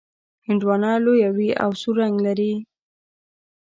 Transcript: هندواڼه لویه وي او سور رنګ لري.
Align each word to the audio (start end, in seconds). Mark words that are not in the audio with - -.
هندواڼه 0.47 0.91
لویه 1.05 1.29
وي 1.37 1.49
او 1.63 1.71
سور 1.81 1.95
رنګ 2.01 2.15
لري. 2.25 2.53